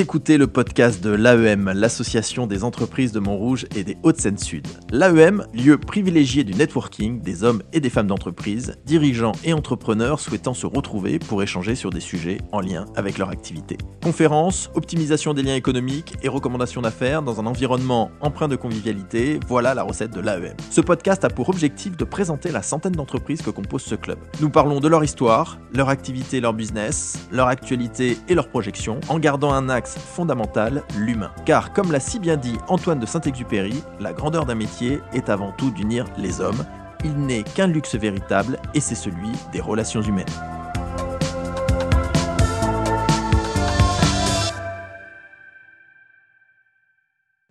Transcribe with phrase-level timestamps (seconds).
[0.00, 4.64] Écoutez le podcast de l'AEM, l'association des entreprises de Montrouge et des Hauts-de-Seine-Sud.
[4.92, 10.54] L'AEM, lieu privilégié du networking des hommes et des femmes d'entreprise, dirigeants et entrepreneurs souhaitant
[10.54, 13.76] se retrouver pour échanger sur des sujets en lien avec leur activité.
[14.00, 19.74] Conférences, optimisation des liens économiques et recommandations d'affaires dans un environnement empreint de convivialité, voilà
[19.74, 20.54] la recette de l'AEM.
[20.70, 24.20] Ce podcast a pour objectif de présenter la centaine d'entreprises que compose ce club.
[24.40, 29.18] Nous parlons de leur histoire, leur activité, leur business, leur actualité et leurs projections, en
[29.18, 31.30] gardant un axe fondamental, l'humain.
[31.44, 35.52] Car comme l'a si bien dit Antoine de Saint-Exupéry, la grandeur d'un métier est avant
[35.52, 36.64] tout d'unir les hommes.
[37.04, 40.26] Il n'est qu'un luxe véritable et c'est celui des relations humaines.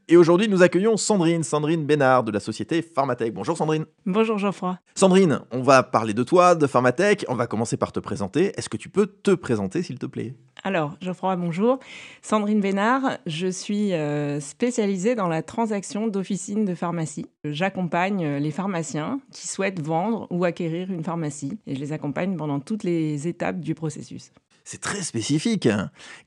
[0.09, 3.33] Et aujourd'hui, nous accueillons Sandrine, Sandrine Bénard de la société Pharmatech.
[3.33, 3.85] Bonjour Sandrine.
[4.05, 4.79] Bonjour Geoffroy.
[4.95, 7.25] Sandrine, on va parler de toi, de Pharmatech.
[7.27, 8.53] On va commencer par te présenter.
[8.57, 10.33] Est-ce que tu peux te présenter, s'il te plaît?
[10.67, 11.79] Alors, Geoffroy, bonjour.
[12.21, 17.25] Sandrine Bénard, je suis euh, spécialisée dans la transaction d'officines de pharmacie.
[17.45, 22.35] J'accompagne euh, les pharmaciens qui souhaitent vendre ou acquérir une pharmacie et je les accompagne
[22.35, 24.33] pendant toutes les étapes du processus.
[24.65, 25.69] C'est très spécifique.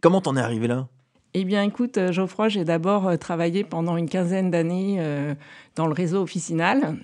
[0.00, 0.88] Comment t'en es arrivé là?
[1.34, 5.04] Eh bien, écoute, euh, Geoffroy, j'ai d'abord travaillé pendant une quinzaine d'années
[5.76, 6.96] dans le réseau officinal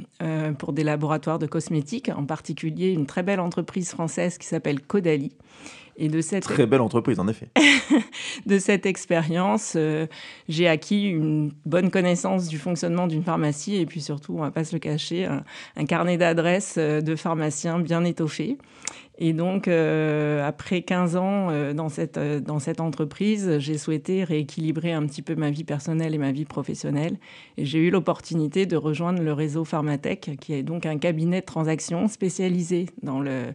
[0.58, 5.36] pour des laboratoires de cosmétiques, en particulier une très belle entreprise française qui s'appelle Caudalie.
[5.98, 7.48] Et de cette très belle entreprise, en effet.
[8.46, 9.76] de cette expérience,
[10.48, 14.64] j'ai acquis une bonne connaissance du fonctionnement d'une pharmacie et puis surtout, on va pas
[14.64, 15.26] se le cacher,
[15.76, 18.58] un carnet d'adresses de pharmaciens bien étoffé.
[19.18, 24.24] Et donc, euh, après 15 ans euh, dans, cette, euh, dans cette entreprise, j'ai souhaité
[24.24, 27.16] rééquilibrer un petit peu ma vie personnelle et ma vie professionnelle.
[27.56, 31.46] Et j'ai eu l'opportunité de rejoindre le réseau Pharmatech, qui est donc un cabinet de
[31.46, 33.54] transactions spécialisé dans le,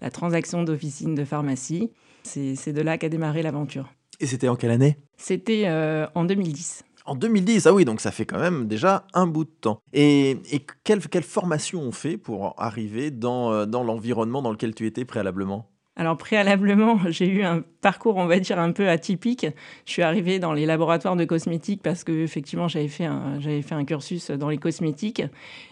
[0.00, 1.90] la transaction d'officines de pharmacie.
[2.22, 3.92] C'est de là qu'a démarré l'aventure.
[4.20, 4.96] Et c'était en quelle année?
[5.16, 5.68] C'était
[6.14, 6.84] en 2010.
[7.04, 9.80] En 2010, ah oui, donc ça fait quand même déjà un bout de temps.
[9.92, 10.38] Et,
[10.84, 15.04] quelle, quelle, formation on fait pour arriver dans, euh, dans l'environnement dans lequel tu étais
[15.04, 15.68] préalablement?
[15.94, 19.46] Alors préalablement, j'ai eu un parcours, on va dire, un peu atypique.
[19.84, 23.74] Je suis arrivée dans les laboratoires de cosmétiques parce que effectivement, j'avais fait un, fait
[23.74, 25.22] un cursus dans les cosmétiques.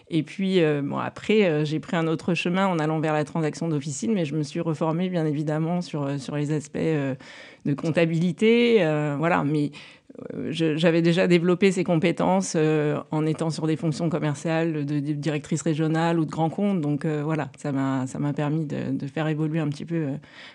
[0.09, 3.67] Et puis, euh, après, euh, j'ai pris un autre chemin en allant vers la transaction
[3.67, 8.85] d'officine, mais je me suis reformée, bien évidemment, sur, sur les aspects de comptabilité.
[9.17, 9.75] voilà, mais euh,
[10.49, 16.19] j'avais déjà développé ces compétences euh, en étant sur des fonctions commerciales de, directrice régionale
[16.19, 16.81] ou de grand compte.
[16.81, 20.07] Donc euh, voilà, ça m'a permis de, de, faire évoluer un petit peu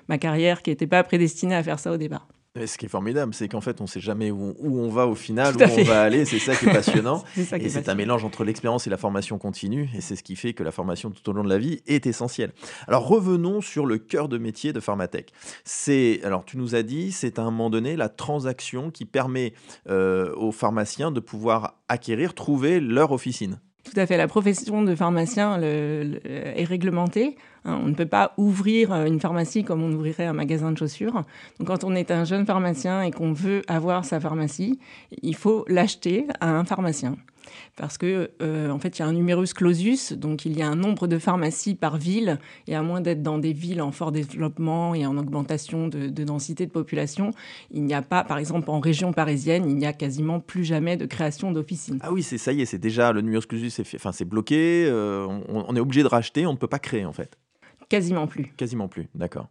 [0.09, 2.27] ma carrière qui n'était pas prédestinée à faire ça au départ.
[2.65, 5.15] Ce qui est formidable, c'est qu'en fait, on ne sait jamais où, on va au
[5.15, 6.25] final, où on va aller.
[6.25, 7.23] C'est ça qui est passionnant.
[7.37, 9.89] et c'est un mélange entre l'expérience et la formation continue.
[9.95, 12.07] Et c'est ce qui fait que la formation tout au long de la vie est
[12.07, 12.53] essentielle.
[12.89, 15.33] Alors revenons sur le cœur de métier de Pharmatech.
[15.65, 19.53] C'est, alors tu nous as dit, c'est à un moment donné la transaction qui permet
[19.89, 23.59] euh, aux pharmaciens de pouvoir acquérir, trouver leur officine.
[23.85, 24.17] Tout à fait.
[24.17, 27.37] La profession de pharmacien est réglementée.
[27.67, 27.81] Hein.
[27.83, 31.25] On ne peut pas ouvrir euh, une pharmacie comme on ouvrirait un magasin de chaussures.
[31.59, 34.79] Donc, quand on est un jeune pharmacien et qu'on veut avoir sa pharmacie,
[35.23, 37.17] il faut l'acheter à un pharmacien
[37.77, 40.69] parce que euh, en fait il y a un numerus clausus, donc il y a
[40.69, 44.13] un nombre de pharmacies par ville, et à moins d'être dans des villes en fort
[44.13, 47.31] développement et en augmentation de, densité de population,
[47.71, 50.97] il n'y a pas, par exemple en région parisienne, il n'y a quasiment plus jamais
[50.97, 51.99] de création d'officines.
[52.03, 54.87] Ah oui, c'est ça y est, c'est déjà le numerus clausus, c'est enfin c'est bloqué,
[54.89, 57.39] euh, on est obligé de racheter, on ne peut pas créer en fait.
[57.89, 58.53] Quasiment plus.
[58.57, 59.49] Quasiment plus, d'accord.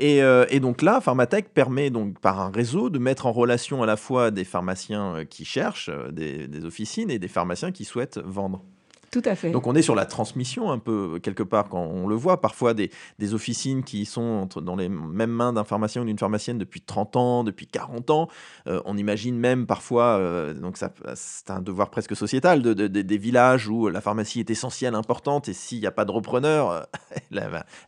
[0.00, 3.86] Euh, et, donc là, Pharmatech permet donc par un réseau de mettre en relation à
[3.86, 8.18] la fois des pharmaciens euh, qui cherchent euh, des officines et des pharmaciens qui souhaitent
[8.18, 8.64] vendre.
[9.14, 9.52] Tout à fait.
[9.52, 12.74] Donc on est sur la transmission un peu, quelque part, quand on le voit, parfois
[12.74, 12.90] des,
[13.20, 17.14] des officines qui sont dans les mêmes mains d'un pharmacien ou d'une pharmacienne depuis 30
[17.14, 18.28] ans, depuis 40 ans.
[18.66, 23.16] Euh, on imagine même parfois, euh, donc ça, c'est un devoir presque sociétal, de, des
[23.16, 26.88] villages où la pharmacie est essentielle, importante, et s'il n'y a pas de repreneur,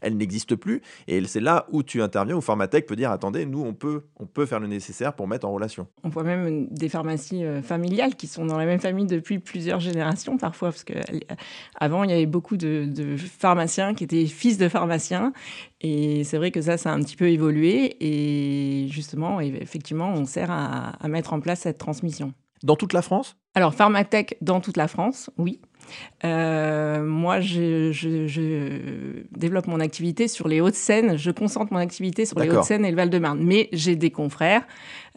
[0.00, 0.80] elle, n'existe plus.
[1.08, 4.26] Et c'est là où tu interviens, où Pharmatech peut dire, attendez, nous, on peut, on
[4.26, 5.88] peut faire le nécessaire pour mettre en relation.
[6.04, 9.80] On voit même des pharmacies euh, familiales qui sont dans la même famille depuis plusieurs
[9.80, 10.94] générations, parfois, parce que
[11.74, 15.32] avant, il y avait beaucoup de, pharmaciens qui étaient fils de pharmaciens.
[15.80, 17.96] Et c'est vrai que ça, ça a un petit peu évolué.
[18.00, 22.32] Et justement, effectivement, on sert à, mettre en place cette transmission.
[22.62, 23.36] Dans toute la France?
[23.54, 25.60] Alors, Pharmatech dans toute la France, oui.
[26.24, 27.92] Euh, moi, je,
[29.36, 31.16] développe mon activité sur les Hauts-de-Seine.
[31.16, 33.40] Je concentre mon activité sur les Hauts-de-Seine et le Val-de-Marne.
[33.42, 34.66] Mais j'ai des confrères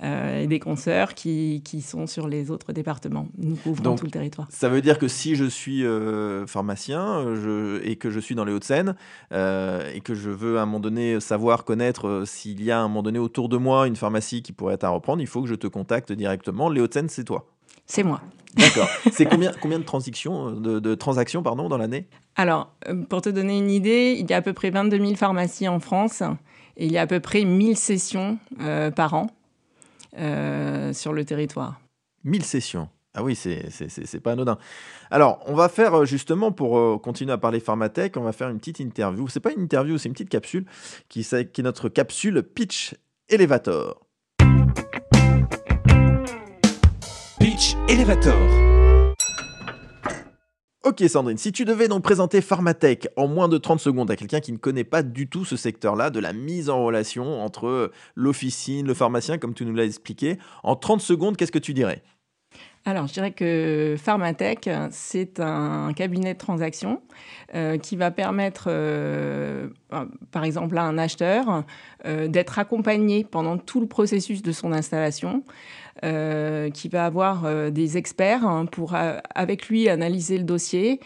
[0.04, 3.28] euh, et des consoeurs qui, qui, sont sur les autres départements.
[3.38, 4.48] Nous couvrons tout le territoire.
[4.50, 8.46] Ça veut dire que si je suis euh, pharmacien je, et que je suis dans
[8.46, 8.96] les Hauts-de-Seine
[9.32, 12.88] et que je veux à un moment donné savoir, connaître s'il y a à un
[12.88, 15.48] moment donné autour de moi une pharmacie qui pourrait être à reprendre, il faut que
[15.48, 16.70] je te contacte directement.
[16.70, 17.48] Les Hauts-de-Seine, c'est toi.
[17.90, 18.22] C'est moi.
[18.56, 18.88] D'accord.
[19.12, 22.08] C'est combien, combien de, transactions, de, transactions pardon, dans l'année?
[22.36, 25.16] Alors, euh, pour te donner une idée, il y a à peu près 22 000
[25.16, 26.22] pharmacies en France
[26.78, 29.28] et il y a à peu près 1000 sessions euh, par an
[30.20, 31.82] euh, sur le territoire.
[32.24, 34.60] 1000 sessions ah oui, c'est pas anodin.
[35.10, 38.80] Alors, on va faire justement, pour continuer à parler Pharmatech, on va faire une petite
[38.80, 39.28] interview.
[39.28, 40.68] C'est pas une interview, c'est une petite capsule
[41.10, 42.96] qui, qui est notre capsule Pitch
[43.28, 44.00] Elevator.
[47.90, 48.38] Elevator.
[50.84, 54.42] Ok Sandrine, si tu devais donc présenter Pharmatech en moins de 30 secondes à quelqu'un
[54.42, 58.86] qui ne connaît pas du tout ce secteur-là, de la mise en relation entre l'officine,
[58.86, 62.04] le pharmacien, comme tu nous l'as expliqué, en 30 secondes, qu'est-ce que tu dirais?
[62.86, 67.02] Alors, je dirais que Pharmatech, c'est un cabinet de transaction
[67.54, 69.68] euh, qui va permettre, euh,
[70.32, 71.66] par exemple, à un acheteur
[72.06, 75.44] euh, d'être accompagné pendant tout le processus de son installation,
[76.02, 78.96] qui va avoir des experts hein, pour,
[79.36, 81.02] avec lui, analyser le dossier,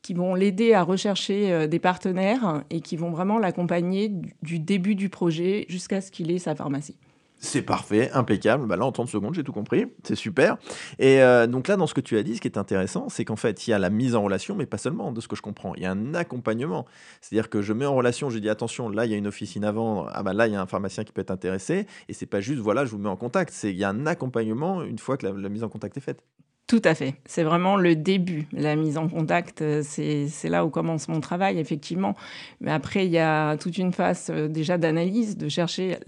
[0.00, 4.10] qui vont l'aider à rechercher des partenaires et qui vont vraiment l'accompagner
[4.40, 6.96] du début du projet jusqu'à ce qu'il ait sa pharmacie.
[7.38, 8.66] C'est parfait, impeccable.
[8.66, 9.86] Bah là, en 30 secondes, j'ai tout compris.
[10.04, 10.56] C'est super.
[10.98, 13.24] Et euh, donc là, dans ce que tu as dit, ce qui est intéressant, c'est
[13.24, 15.36] qu'en fait, il y a la mise en relation, mais pas seulement, de ce que
[15.36, 15.74] je comprends.
[15.74, 16.86] Il y a un accompagnement.
[17.20, 19.64] C'est-à-dire que je mets en relation, je dis attention, là, il y a une officine
[19.64, 20.10] à vendre.
[20.14, 21.86] Ah bah là, il y a un pharmacien qui peut être intéressé.
[22.08, 23.52] Et c'est pas juste, voilà, je vous mets en contact.
[23.52, 26.22] C'est il y a un accompagnement une fois que la mise en contact est faite.
[26.66, 27.14] Tout à fait.
[27.26, 28.48] C'est vraiment le début.
[28.52, 32.16] La mise en contact, euh, c'est là où commence mon travail, effectivement.
[32.60, 35.98] Mais après, il y a toute une phase euh, déjà d'analyse, de chercher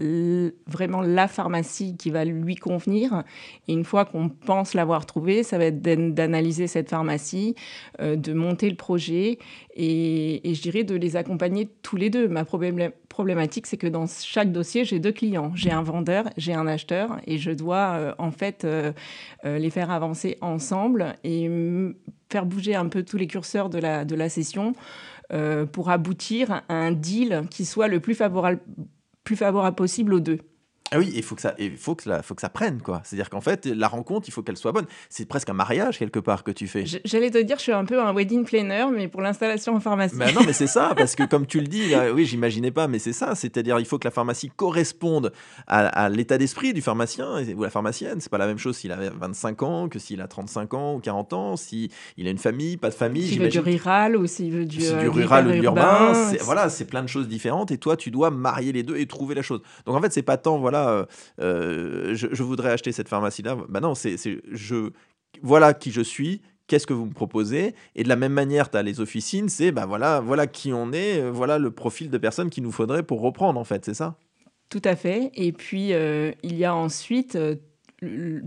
[0.67, 3.23] vraiment la pharmacie qui va lui convenir.
[3.69, 7.55] Et une fois qu'on pense l'avoir trouvée, ça va être d'analyser cette pharmacie,
[8.01, 9.39] euh, de monter le projet
[9.77, 12.27] et, je dirais de les accompagner tous les deux.
[12.27, 12.43] Ma
[13.09, 15.51] problématique, c'est que dans chaque dossier, j'ai deux clients.
[15.55, 18.65] J'ai un vendeur, j'ai un acheteur et je dois en fait
[19.43, 21.49] les faire avancer en ensemble et
[22.29, 24.73] faire bouger un peu tous les curseurs de la, de la session
[25.31, 28.59] euh, pour aboutir à un deal qui soit le plus favorable
[29.75, 30.39] possible aux deux.
[30.91, 33.01] Ah oui, il faut que ça, il faut que faut que ça prenne quoi.
[33.03, 34.85] C'est-à-dire qu'en fait, la rencontre, il faut qu'elle soit bonne.
[35.09, 36.85] C'est presque un mariage quelque part que tu fais.
[37.05, 40.15] J'allais te dire, je suis un peu un wedding planner, mais pour l'installation en pharmacie.
[40.15, 43.13] Non, mais c'est ça, parce que comme tu le dis, oui, j'imaginais pas, mais c'est
[43.13, 43.35] ça.
[43.35, 45.31] C'est-à-dire, il faut que la pharmacie corresponde
[45.67, 48.19] à, l'état d'esprit du pharmacien ou la pharmacienne.
[48.19, 50.99] C'est pas la même chose s'il a 25 ans que s'il a 35 ans ou
[50.99, 53.27] 40 ans, s'il il a une famille, pas de famille.
[53.27, 56.13] S'il veut du rural ou s'il veut du, euh, du rural ou de l'urbain.
[56.41, 57.71] Voilà, c'est plein de choses différentes.
[57.71, 59.61] Et toi, tu dois marier les deux et trouver la chose.
[59.85, 60.78] Donc en fait, c'est pas tant voilà.
[60.87, 61.05] Euh,
[61.41, 63.57] euh, je, voudrais acheter cette pharmacie-là.
[63.67, 64.15] Bah non, c'est
[64.51, 64.91] je
[65.41, 66.41] voilà qui je suis.
[66.67, 67.73] Qu'est-ce que vous me proposez?
[67.95, 70.91] Et de la même manière, tu as les officines, c'est bah voilà, voilà qui on
[70.93, 73.95] est, euh, voilà le profil de personnes qu'il nous faudrait pour reprendre en fait, c'est
[73.95, 74.17] ça?
[74.69, 75.31] Tout à fait.
[75.33, 77.37] Et puis il y a ensuite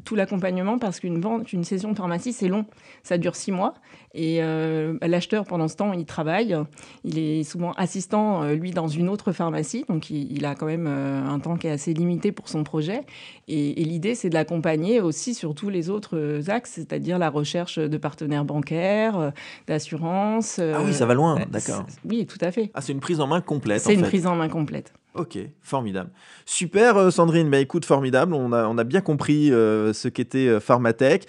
[0.05, 2.65] tout l'accompagnement parce qu'une vente, une session de pharmacie, c'est long.
[3.03, 3.75] Ça dure six mois.
[4.15, 6.57] Et euh, l'acheteur, pendant ce temps, il travaille.
[7.05, 9.85] Il est souvent assistant, euh, lui, dans une autre pharmacie.
[9.89, 13.03] Donc, il, a quand même euh, un temps qui est assez limité pour son projet.
[13.49, 17.97] Et, l'idée, c'est de l'accompagner aussi sur tous les autres axes, c'est-à-dire la recherche de
[17.97, 19.33] partenaires bancaires,
[19.67, 20.59] d'assurance.
[20.59, 21.85] ah oui, ça va loin, d'accord.
[22.05, 22.71] Oui, tout à fait.
[22.75, 23.81] Ah, c'est une prise en main complète.
[23.81, 24.93] C'est une prise en main complète.
[25.15, 26.09] Ok, formidable.
[26.47, 30.49] Super euh, Sandrine, bah, écoute, formidable, on a, on a bien compris euh, ce qu'était
[30.49, 31.27] euh, Pharmatech.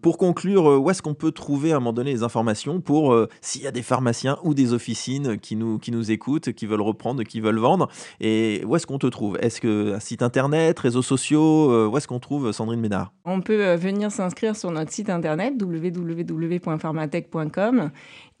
[0.00, 3.62] pour conclure, où est-ce qu'on peut trouver à un moment donné les informations pour s'il
[3.62, 7.24] y a des pharmaciens ou des officines qui nous, qui nous écoutent, qui veulent reprendre,
[7.24, 7.88] qui veulent vendre?
[8.20, 9.36] Et où est-ce qu'on te trouve?
[9.40, 13.12] Est-ce que un site internet, réseaux sociaux Où est-ce qu'on trouve Sandrine Ménard?
[13.24, 17.90] On peut venir s'inscrire sur notre site internet www.pharmatech.com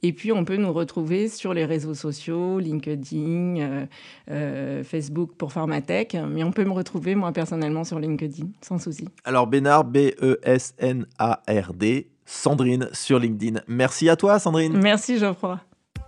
[0.02, 3.86] et puis, on peut nous retrouver sur les réseaux sociaux, LinkedIn, euh,
[4.30, 6.16] euh, Facebook pour Pharmatech.
[6.28, 9.08] Mais on peut me retrouver, moi, personnellement, sur LinkedIn, sans souci.
[9.24, 10.80] Alors, Bénard, B-E-S-N-A-R-D,
[12.24, 13.60] Sandrine sur LinkedIn.
[13.68, 14.78] Merci à toi, Sandrine.
[14.78, 15.60] Merci, Geoffroy.